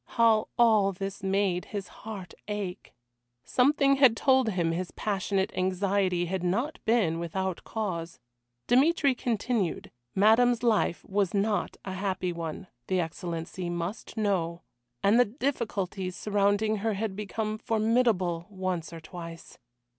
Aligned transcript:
How 0.17 0.47
all 0.57 0.93
this 0.93 1.21
made 1.21 1.65
his 1.65 1.87
heart 2.01 2.33
ache! 2.47 2.91
Something 3.43 3.97
had 3.97 4.17
told 4.17 4.49
him 4.49 4.71
his 4.71 4.89
passionate 4.89 5.51
anxiety 5.55 6.25
had 6.25 6.41
not 6.41 6.79
been 6.85 7.19
without 7.19 7.63
cause. 7.63 8.19
Dmitry 8.65 9.13
continued: 9.13 9.91
Madame's 10.15 10.63
life 10.63 11.05
was 11.05 11.35
not 11.35 11.77
a 11.85 11.93
happy 11.93 12.33
one, 12.33 12.65
the 12.87 12.99
Excellency 12.99 13.69
must 13.69 14.17
know, 14.17 14.63
and 15.03 15.19
the 15.19 15.25
difficulties 15.25 16.15
surrounding 16.15 16.77
her 16.77 16.95
had 16.95 17.15
become 17.15 17.59
formidable 17.59 18.47
once 18.49 18.91
or 18.91 19.01
twice. 19.01 19.59